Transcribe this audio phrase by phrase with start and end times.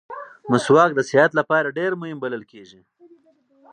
[0.51, 2.81] مسواک د صحت لپاره ډېر مهم بلل کېږي.